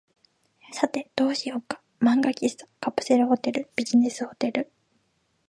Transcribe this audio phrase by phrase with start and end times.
[0.73, 1.79] さて、どうしようか。
[1.99, 4.71] 漫画喫茶、カプセルホテル、ビジネスホテル、